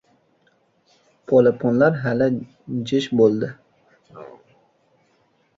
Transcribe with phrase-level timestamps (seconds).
[1.33, 2.29] Polaponlar hali
[2.93, 3.51] jish bo‘ldi!